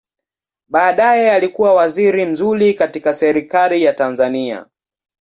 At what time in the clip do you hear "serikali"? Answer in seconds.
3.13-3.83